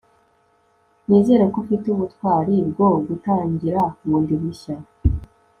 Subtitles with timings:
[1.05, 4.75] nizere ko ufite ubutwari bwo gutangira bundi bushya